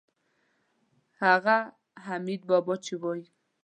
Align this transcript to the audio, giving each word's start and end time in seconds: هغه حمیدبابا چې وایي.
هغه 1.21 1.57
حمیدبابا 2.05 2.75
چې 2.85 2.93
وایي. 3.01 3.25